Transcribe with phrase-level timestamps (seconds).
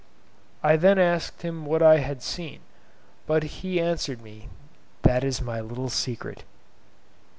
[0.63, 2.61] I then asked him what I had seen;
[3.27, 4.49] but he answered me,
[5.03, 6.41] "That is my little secret."